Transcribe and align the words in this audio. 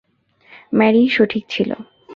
ম্যারিই 0.73 1.09
সঠিক 1.09 1.43
ছিল। 1.49 1.69